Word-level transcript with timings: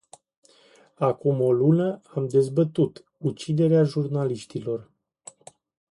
Acum 0.97 1.41
o 1.41 1.51
lună, 1.51 2.01
am 2.13 2.27
dezbătut 2.27 3.03
uciderea 3.17 3.83
jurnaliștilor. 3.83 4.89